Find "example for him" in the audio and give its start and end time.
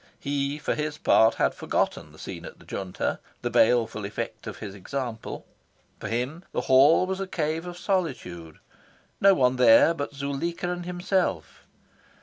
4.73-6.43